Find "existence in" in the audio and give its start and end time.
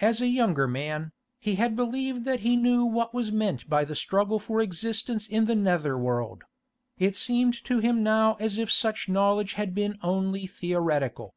4.60-5.46